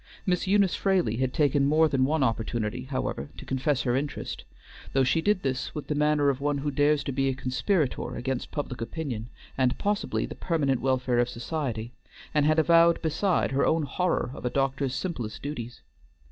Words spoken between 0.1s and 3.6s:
Miss Eunice Fraley had taken more than one opportunity, however, to